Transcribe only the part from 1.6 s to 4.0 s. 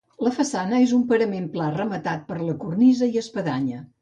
rematat per la cornisa i espadanya.